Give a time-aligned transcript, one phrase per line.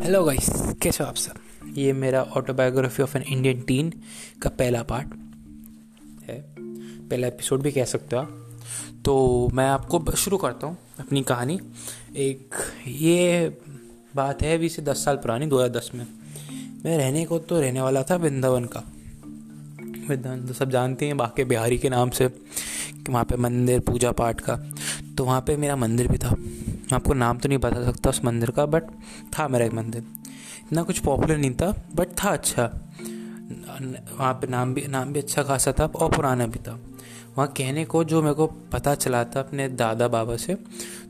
[0.00, 0.50] Hello guys
[0.82, 1.32] कैसे हो आप सब?
[1.74, 3.92] ये मेरा autobiography of an Indian teen
[4.42, 5.08] का पहला पार्ट
[6.30, 6.54] है।
[7.08, 8.58] पहला एपिसोड भी कह सकते हो आप।
[9.04, 11.60] तो मैं आपको शुरू करता हूँ अपनी कहानी।
[12.16, 12.54] एक,
[12.88, 13.48] ये
[14.16, 16.06] बात है अभी से दस साल पुरानी 2010 में।
[16.84, 18.80] मैं रहने को तो रहने वाला था वृंदावन का।
[20.08, 22.28] वृंदावन तो सब जानते हैं, बाकी बिहारी के नाम से।
[22.92, 24.56] कि वहाँ पे मंदिर, पूजा पाठ का।
[25.18, 26.36] तो वहाँ पे मेरा मंदिर भी था।
[26.92, 28.90] मैं आपको नाम तो नहीं बता सकता उस मंदिर का बट
[29.32, 30.02] था मेरा एक मंदिर।
[30.62, 32.64] इतना कुछ पॉपुलर नहीं था बट था अच्छा।
[34.18, 36.72] वहाँ पे नाम भी नाम भी अच्छा खासा था और पुराना भी था।
[37.36, 40.56] वहाँ कहने को, जो मेरे को पता चला था अपने दादा बाबा से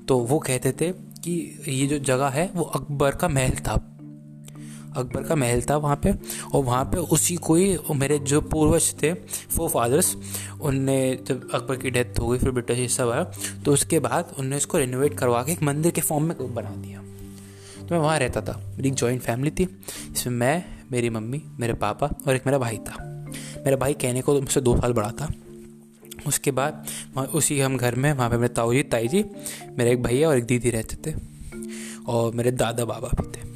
[0.09, 1.35] तो वो कहते थे कि
[1.69, 3.75] ये जो जगह है, वो अकबर का महल था।
[4.93, 6.13] अकबर का महल था वहाँ पे,
[6.55, 10.15] और वहाँ पे उसी को ही मेरे जो पूर्वज थे फोर फादर्स
[10.61, 13.25] उनने जब अकबर की डेथ हो गई, फिर ब्रिटिश ये सब आया
[13.65, 17.01] तो उसके बाद उनने इसको रिनोवेट करवा के एक मंदिर के फॉर्म में बना दिया।
[17.79, 19.69] तो मैं वहाँ रहता था, मेरी एक जॉइंट फैमिली थी
[20.13, 22.97] इसमें मैं, मेरी मम्मी, मेरे पापा और एक मेरा भाई था।
[23.65, 25.33] मेरा भाई कहने को मुझसे दो साल बड़ा था।
[26.27, 26.87] उसके बाद
[27.35, 29.25] उसी हम घर में, वहाँ पे मेरे ताऊ जी, ताई जी,
[29.79, 31.15] मेरे एक भैया और एक दीदी रहते थे,
[32.07, 33.51] और मेरे दादा बाबा भी थे।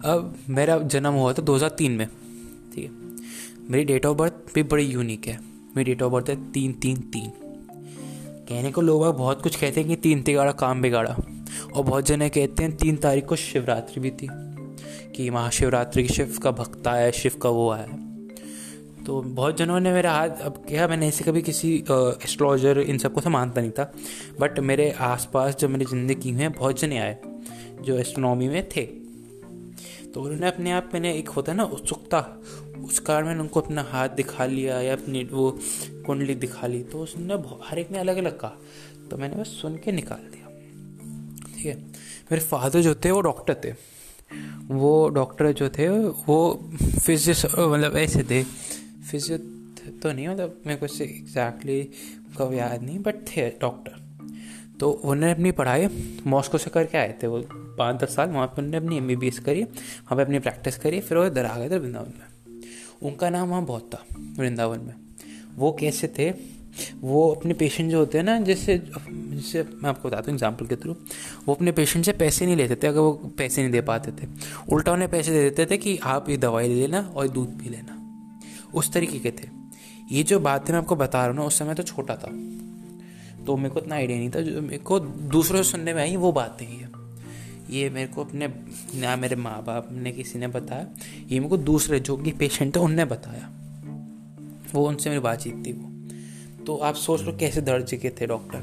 [0.00, 2.06] अब मेरा जन्म हुआ था 2003 में,
[2.74, 2.90] ठीक है।
[3.70, 5.38] मेरी डेट ऑफ़ बर्थ भी बड़ी यूनिक है।
[5.76, 7.30] मेरी डेट ऑफ़ बर्थ है तीन तीन तीन।
[8.48, 11.16] कहने को लोग बहुत कुछ कहते हैं कि तीन तिगाड़ा, काम बिगाड़ा।
[11.74, 14.28] और बहुत जने कहते हैं तीन तारीख को शिवरात्रि भी थी,
[15.16, 17.86] कि महाशिवरात्रि की शिव का भक्त आया शिव का वो आया
[19.06, 23.20] तो बहुत जनों ने मेरा हाथ, अब क्या मैंने ऐसे कभी किसी एस्ट्रोलॉजर इन सबको
[23.20, 23.92] तो मानता नहीं था
[24.40, 27.16] बट मेरे आसपास जो मेरी ज़िंदगी में बहुत जने आए,
[27.82, 28.88] जो एस्ट्रोनॉमी में थे।
[30.14, 32.20] तो उन्होंने अपने आप मैंने एक होता है ना उत्सुकता,
[32.84, 35.50] उस कारण मैंने उनको अपना हाथ दिखा लिया या अपनी वो
[36.06, 38.52] कुंडली दिखा ली तो उसने हर एक ने अलग अलग कहा।
[39.10, 40.48] तो मैंने बस सुन के निकाल दिया।
[41.56, 41.74] ठीक है?
[42.32, 43.72] मेरे फादर जो थे वो डॉक्टर थे।
[44.74, 45.88] वो डॉक्टर जो थे
[46.26, 46.70] वो
[47.04, 48.42] फिजिस मतलब ऐसे थे।
[49.10, 49.38] फिजियो
[50.02, 51.82] तो नहीं मतलब मेरे को एग्जैक्टली
[52.38, 54.09] कब याद नहीं बट थे डॉक्टर
[54.80, 55.88] तो उन्होंने अपनी पढ़ाई
[56.26, 57.42] मॉस्को से करके आए थे वो
[57.78, 60.38] पाँच दस साल, वहाँ पर उन्होंने अपनी एम बी बी एस करी, वहाँ पर अपनी
[60.38, 62.28] प्रैक्टिस करी, फिर वो इधर आ गए थे वृंदावन में।
[63.02, 64.04] उनका नाम वहाँ बहुत था,
[64.38, 64.94] वृंदावन में।
[65.56, 66.30] वो कैसे थे,
[67.00, 70.76] वो अपने पेशेंट जो होते हैं ना, जैसे जैसे मैं आपको बताता हूँ एग्ज़ाम्पल के
[70.76, 70.94] थ्रू
[71.46, 74.28] वो अपने पेशेंट से पैसे नहीं लेते थे, अगर वो पैसे नहीं दे पाते थे।
[74.72, 77.68] उल्टा उन्हें पैसे दे देते थे कि आप ये दवाई ले लेना और दूध पी
[77.68, 77.96] लेना।
[78.74, 79.48] उस तरीके के थे।
[80.12, 82.30] ये जो बात है मैं आपको बता रहा हूँ ना, उस समय तो छोटा था।
[83.46, 86.16] तो मेरे को इतना आइडिया नहीं था जो मेरे को दूसरों से सुनने में आई
[86.16, 86.90] वो बात ही है
[87.70, 88.48] ये मेरे को अपने
[88.94, 90.86] ना मेरे माँ बाप ने किसी ने बताया।
[91.28, 93.50] ये मेरे को दूसरे जो कि पेशेंट थे उनने बताया।
[94.74, 95.90] वो उनसे मेरी बातचीत थी वो।
[96.64, 98.58] तो आप सोच लो कैसे दर्ज के थे डॉक्टर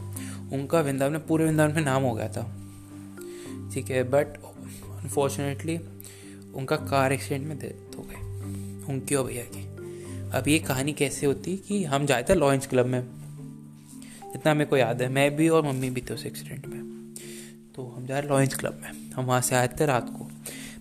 [0.54, 2.44] उनका वृंदावन में पूरे वृंदावन में नाम हो गया था।
[3.74, 4.28] ठीक है बट
[5.04, 5.80] अनफॉर्चुनेटली
[6.56, 9.64] उनका कार एक्सीडेंट में डेथ हो गई। उनकी और भैया की।
[10.38, 13.08] अब ये कहानी कैसे होती कि हम जाए थे लॉन्च क्लब में।
[14.36, 17.14] इतना मेरे को याद है। मैं भी और मम्मी भी थे उस एक्सीडेंट में।
[17.76, 20.30] तो हम जा रहे लॉन्च क्लब में। हम वहाँ से आए थे रात को।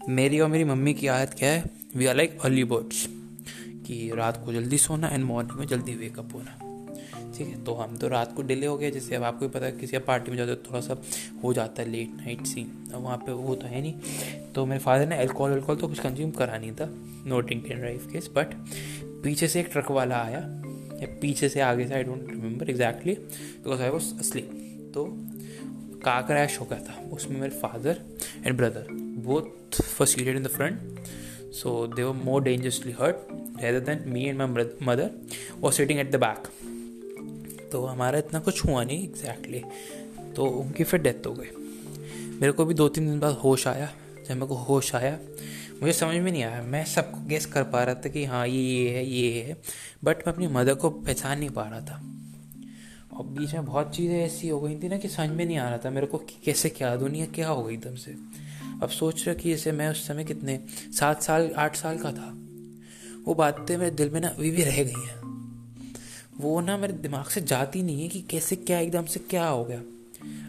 [0.09, 1.65] मेरी और मेरी मम्मी की आदत क्या है?
[1.97, 3.07] We are like early birds
[3.87, 6.59] कि रात को जल्दी सोना एंड मॉर्निंग में जल्दी वेकअप होना।
[7.39, 7.65] ठीक है?
[7.65, 9.99] तो हम तो रात को डिले हो गए। जैसे अब आपको भी पता है, किसी
[9.99, 10.97] पार्टी में जाते तो थोड़ा सा
[11.45, 13.95] हो जाता है लेट नाइट सीन अब वहाँ पे वो तो है नहीं।
[14.55, 16.87] तो मेरे फादर ने अल्कोहल वल्कोहल तो कुछ कंज्यूम करा नहीं था
[17.27, 18.55] no drink and drive case but
[19.25, 20.41] पीछे से एक ट्रक वाला आया।
[21.01, 24.51] या पीछे से आगे से I don't remember exactly because I was asleep
[24.95, 25.05] तो
[26.05, 28.01] कार क्रैश हो गया था, उसमें मेरे father
[28.47, 28.87] and brother
[29.27, 33.17] both first seated in the front so they were more dangerously hurt
[33.63, 35.11] rather than me and my mother
[35.61, 36.49] was sitting at the back
[37.73, 39.63] तो हमारा इतना कुछ हुआ नहीं एग्जैक्टली.
[40.37, 41.51] तो उनकी फिर डेथ हो गई
[42.41, 43.93] मेरे को भी दो तीन दिन बाद होश आया,
[44.29, 45.19] जब मेरे को होश आया
[45.83, 48.63] मुझे समझ में नहीं आया। मैं सबको गेस कर पा रहा था कि हाँ ये
[48.63, 49.57] ये है ये है।
[50.05, 52.01] बट मैं अपनी मदर को पहचान नहीं पा रहा था।
[53.17, 55.69] और बीच में बहुत चीज़ें ऐसी हो गई थी ना कि समझ में नहीं आ
[55.69, 58.17] रहा था मेरे को कैसे क्या दुनिया क्या हो गई एकदम से
[58.83, 60.61] अब सोच रहा कि जैसे मैं उस समय कितने,
[60.99, 62.33] सात साल, आठ साल का था।
[63.25, 65.21] वो बातें मेरे दिल में ना अभी भी रह गई हैं।
[66.41, 69.65] वो ना मेरे दिमाग से जाती नहीं है कि कैसे क्या, एकदम से क्या हो
[69.65, 69.83] गया।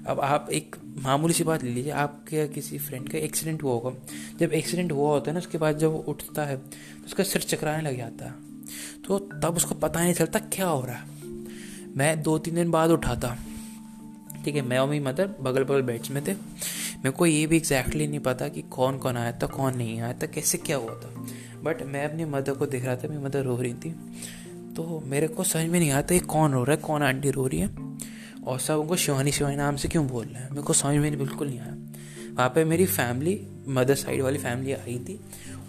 [0.08, 3.92] अब आप एक मामूली सी बात ले लीजिए, आपके किसी फ्रेंड का एक्सीडेंट हुआ होगा।
[4.40, 7.42] जब एक्सीडेंट हुआ होता है ना, उसके बाद जब वो उठता है तो उसका सिर
[7.42, 8.34] चकराने लग जाता है।
[9.08, 11.16] तो तब उसको पता नहीं चलता क्या हो रहा है।
[11.98, 13.38] मैं दो तीन दिन बाद उठा था
[14.46, 17.58] ठीक है, मैं और मेरी मदर बगल बगल बेड्स में थे। मेरे को ये भी
[17.58, 20.94] एग्जैक्टली नहीं पता कि कौन कौन आया था, कौन नहीं आया था, कैसे क्या हुआ
[20.94, 21.10] था।
[21.64, 23.92] बट मैं अपनी मदर को देख रहा था, मेरी मदर रो रही थी।
[24.76, 27.48] तो मेरे को समझ में नहीं आता ये कौन रो रहा है, कौन आंटी रो
[27.48, 27.87] रही है।
[28.48, 30.50] और सब उनको शिवानी शिवानी नाम से क्यों बोल रहे हैं?
[30.50, 31.76] मेरे को समझ में बिल्कुल नहीं आया।
[32.34, 35.20] वहाँ पे मेरी फैमिली मदर साइड वाली फैमिली आई थी।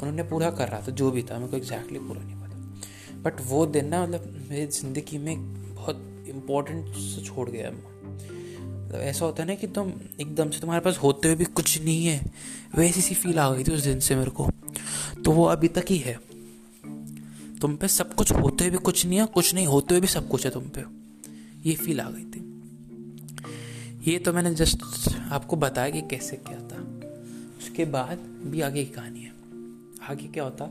[0.01, 3.41] उन्होंने पूरा कर रहा था, जो भी था, मेरे को एग्जैक्टली पूरा नहीं पता। बट
[3.41, 5.37] वो दिन ना मतलब मेरी ज़िंदगी में
[5.75, 10.99] बहुत इम्पोर्टेंट छोड़ गया मतलब ऐसा होता है ना कि तुम एकदम से तुम्हारे पास
[10.99, 12.31] होते हुए भी कुछ नहीं है।
[12.77, 14.51] वैसी सी फील आ गई थी उस दिन से मेरे को।
[15.25, 16.19] तो वो अभी तक ही है।
[17.61, 20.07] तुम पे सब कुछ होते हुए भी कुछ नहीं है, कुछ नहीं होते हुए भी
[20.07, 20.85] सब कुछ है तुम पे।
[21.69, 22.48] ये फील आ गई थी।
[24.08, 24.82] ये तो मैंने जस्ट
[25.31, 26.78] आपको बताया कि कैसे क्या था।
[27.58, 29.32] उसके बाद भी आगे की कहानी है।
[30.02, 30.66] आगे क्या होता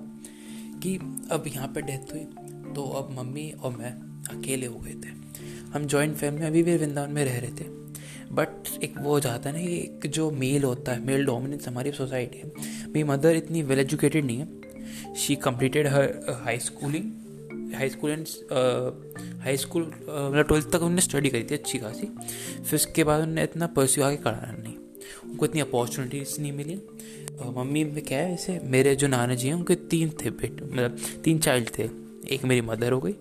[0.84, 0.96] कि
[1.32, 2.22] अब यहाँ पे डेथ हुई
[2.74, 3.92] तो अब मम्मी और मैं
[4.30, 5.10] अकेले हो गए थे।
[5.74, 7.70] हम जॉइंट फैमिली में, अभी भी वृंदावन में रह रहे थे।
[8.32, 11.68] बट एक वो हो जाता है ना कि एक जो मेल होता है मेल डोमिनेंस
[11.68, 12.52] हमारी सोसाइटी है।
[12.88, 18.26] मेरी मदर इतनी वेल एजुकेटेड नहीं है। She completed her high schooling high school and
[19.48, 22.06] high school मतलब ट्वेल्थ तक उन्होंने स्टडी करी थी अच्छी खासी।
[22.64, 24.74] फिर उसके बाद उन्होंने इतना परस्यू आगे करा नहीं।
[25.30, 26.76] उनको इतनी अपॉर्चुनिटीज़ नहीं मिली।
[27.38, 30.66] और मम्मी में क्या है, ऐसे मेरे जो नाना जी हैं, उनके तीन थे बेटे
[30.66, 31.84] मतलब तीन चाइल्ड थे।
[32.30, 33.14] एक मेरी मदर हो गई,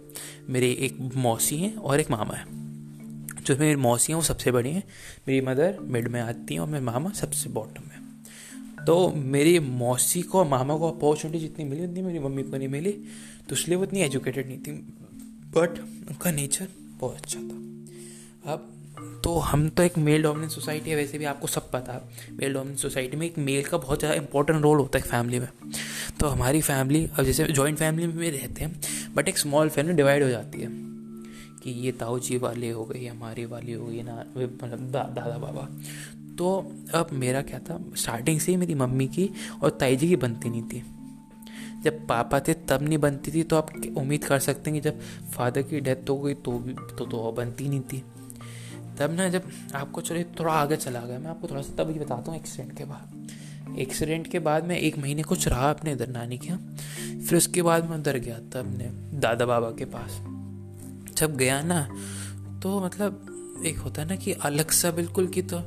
[0.50, 2.44] मेरी एक मौसी हैं और एक मामा है।
[3.44, 4.82] जो मेरी मौसी हैं, वो सबसे बड़ी हैं।
[5.28, 7.96] मेरी मदर मिड में आती हैं और मेरे मामा सबसे बॉटम में
[8.87, 12.93] तो मेरी मौसी को मामा को अपॉर्चुनिटी जितनी मिली, उतनी मेरी मम्मी को नहीं मिली।
[13.49, 14.73] तो इसलिए वो इतनी एजुकेटेड नहीं थी।
[15.48, 16.69] बट उनका नेचर
[17.00, 18.72] बहुत अच्छा था। अब
[19.25, 22.54] तो हम तो एक मेल डोमिनेंट सोसाइटी है वैसे भी आपको सब पता है। मेल
[22.54, 25.48] डोमिनेंट सोसाइटी में एक मेल का बहुत ज़्यादा इंपॉर्टेंट रोल होता है फैमिली में।
[26.20, 28.81] तो हमारी फैमिली अब जैसे जॉइंट फैमिली में रहते हैं
[29.14, 30.69] बट एक स्मॉल फैमिली डिवाइड हो जाती है।
[31.62, 35.38] कि ये ताऊ जी वाले हो गए हमारी वाले हो गए ना मतलब दा, दादा
[35.38, 35.69] बाबा।
[36.38, 39.28] तो अब मेरा क्या था स्टार्टिंग से ही मेरी मम्मी की
[39.62, 40.82] और ताई जी की बनती नहीं थी।
[41.82, 45.00] जब पापा थे तब नहीं बनती थी तो आप उम्मीद कर सकते हैं कि जब
[45.32, 48.02] फादर की डेथ हो गई तो भी तो, तो बनती नहीं थी।
[49.00, 52.31] तब ना जब आपको चलो थोड़ा आगे चला गया मैं आपको थोड़ा सा तब बताता
[52.31, 56.38] हूँ एक्सीडेंट के बाद। एक्सीडेंट के बाद मैं एक महीने कुछ रहा अपने इधर नानी
[56.38, 56.76] के यहाँ।
[57.26, 60.20] फिर उसके बाद मैं उधर गया था अपने दादा बाबा के पास।
[61.17, 61.82] जब गया ना
[62.62, 65.61] तो मतलब एक होता है ना कि अलग सा बिल्कुल कि तो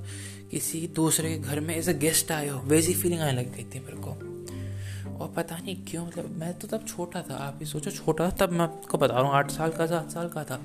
[0.52, 3.64] किसी दूसरे के घर में एज अ गेस्ट आए हो वैसी फीलिंग आने लग गई
[3.64, 4.29] थी मेरे को।
[5.20, 8.36] और पता नहीं क्यों मतलब मैं तो तब छोटा था, आप ही सोचो, छोटा था,
[8.38, 10.60] तब मैं आपको बता रहा हूँ, आठ साल का सात साल का था।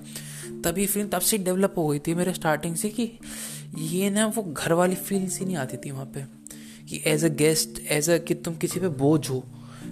[0.65, 3.11] तभी फीलिंग तब से डेवलप हो गई थी मेरे स्टार्टिंग से कि
[3.77, 6.25] ये ना वो घर वाली फीलिंग सी नहीं आती थी वहाँ पे,
[6.89, 9.43] कि as a guest as a कि तुम किसी पे बोझ हो,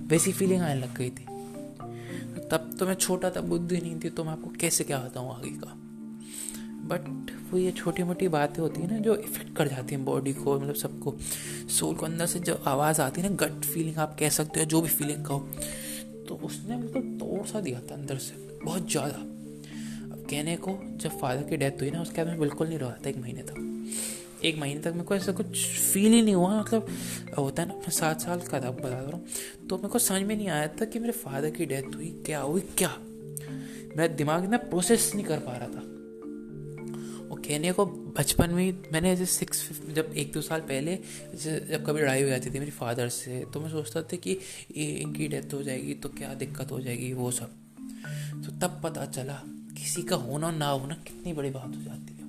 [0.09, 1.27] वैसी फीलिंग आने लग गई थी।
[2.51, 5.51] तब तो मैं छोटा था, बुद्धि नहीं थी तो मैं आपको कैसे क्या बताऊँ आगे
[5.59, 5.75] का।
[6.89, 10.33] बट वो ये छोटी मोटी बातें होती हैं ना जो इफ़ेक्ट कर जाती हैं बॉडी
[10.33, 11.15] को मतलब सबको।
[11.69, 14.67] सोल को अंदर से जो आवाज़ आती है ना गट फीलिंग आप कह सकते हो,
[14.67, 15.39] जो भी फीलिंग कहो।
[16.29, 18.35] तो उसने बिल्कुल तोड़ सा दिया था अंदर से,
[18.65, 19.19] बहुत ज़्यादा।
[20.13, 22.91] अब कहने को, जब फादर की डेथ हुई ना, उसके बाद मैं बिल्कुल नहीं रहा
[22.91, 23.69] था, एक महीने तक।
[24.45, 26.87] एक महीने तक मेरे को ऐसा कुछ फील ही नहीं हुआ मतलब
[27.39, 29.25] होता है ना मैं सात साल का था, बता रहा हूँ।
[29.69, 32.41] तो मेरे को समझ में नहीं आया था कि मेरे फादर की डेथ हुई, क्या
[32.41, 32.97] हुई, क्या?
[33.97, 35.89] मेरा दिमाग ना प्रोसेस नहीं कर पा रहा था।
[37.37, 40.99] कहने को बचपन में मैंने ऐसे सिक्स जब एक दो साल पहले
[41.45, 44.39] जब कभी लड़ाई हो जाती थी मेरी फादर से तो मैं सोचता था कि
[44.77, 47.51] इनकी डेथ हो जाएगी तो क्या दिक्कत हो जाएगी वो सब।
[48.45, 52.25] तो तब पता चला किसी का होना ना होना कितनी बड़ी बात हो जाती है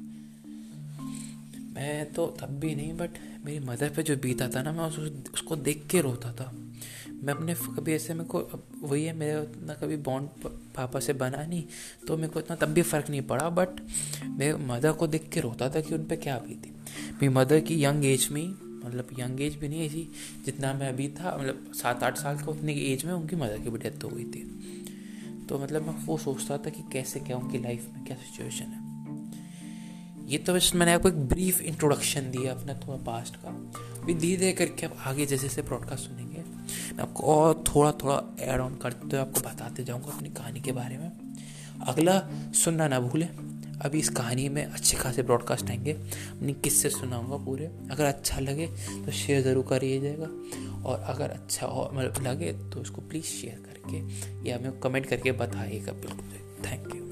[1.74, 3.10] मैं तो तब भी नहीं बट
[3.46, 5.00] मेरी मदर पे जो बीता था ना मैं उस,
[5.34, 6.62] उसको देख के रोता था।
[7.24, 8.39] मैं अपने कभी ऐसे मेरे को
[8.82, 10.30] वही है, मेरा उतना कभी बॉन्ड
[10.75, 11.63] पापा से बना नहीं
[12.08, 13.82] तो मेरे को इतना तब भी फ़र्क नहीं पड़ा बट
[14.25, 16.56] मैं मदर को देख के रोता था कि उन पर क्या थी
[17.13, 18.48] मेरी मदर की यंग एज में
[18.86, 20.08] मतलब यंग एज भी नहीं ऐसी,
[20.46, 23.70] जितना मैं अभी था मतलब सात आठ साल का उतनी एज में उनकी मदर की
[23.70, 24.42] भी डेथ हो गई थी।
[25.50, 28.82] तो मतलब मैं वो सोचता था कि कैसे क्या उनकी लाइफ में क्या सिचुएशन है।
[30.32, 33.50] ये तो बस मैंने आपको एक ब्रीफ इंट्रोडक्शन दिया अपना थोड़ा पास्ट का।
[34.01, 36.23] अभी धीरे धीरे करके आप आगे जैसे जैसे ब्रॉडकास्ट सुनेंगे
[36.94, 40.72] मैं आपको और थोड़ा थोड़ा एड ऑन करते हुए आपको बताते जाऊँगा अपनी कहानी के
[40.72, 41.12] बारे में।
[41.88, 42.20] अगला
[42.56, 43.28] सुनना ना भूलें।
[43.82, 48.68] अभी इस कहानी में अच्छे खासे ब्रॉडकास्ट आएँगे। अपनी किस्से सुनाऊँगा पूरे। अगर अच्छा लगे
[49.06, 50.30] तो शेयर ज़रूर करिए जाएगा।
[50.90, 55.32] और अगर अच्छा और मतलब लगे तो उसको प्लीज़ शेयर करके या हमें कमेंट करके
[55.32, 57.10] बताइएगा बिल्कुल। Thank you